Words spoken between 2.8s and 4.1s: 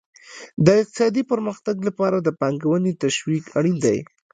تشویق اړین دی.